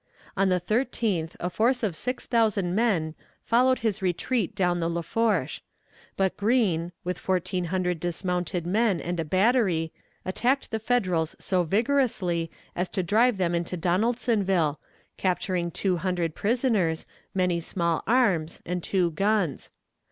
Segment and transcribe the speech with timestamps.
[0.35, 3.13] On the 13th a force of six thousand men
[3.43, 5.61] followed his retreat down the Lafourche;
[6.17, 9.93] but Green, with fourteen hundred dismounted men and a battery,
[10.25, 14.79] attacked the Federals so vigorously as to drive them into Donaldsonville,
[15.17, 17.05] capturing two hundred prisoners,
[17.35, 19.69] many small arms, and two guns.